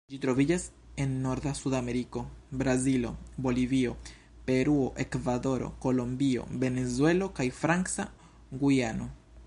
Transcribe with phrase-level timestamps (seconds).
[0.11, 0.63] Ĝi troviĝas
[1.03, 2.23] en norda Sudameriko:
[2.61, 3.11] Brazilo,
[3.47, 3.93] Bolivio,
[4.49, 8.09] Peruo, Ekvadoro, Kolombio, Venezuelo, kaj Franca
[8.65, 9.11] Gujano.